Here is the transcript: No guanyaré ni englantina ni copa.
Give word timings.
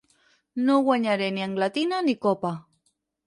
No 0.69 0.77
guanyaré 0.87 1.27
ni 1.35 1.43
englantina 1.47 2.01
ni 2.05 2.15
copa. 2.23 2.51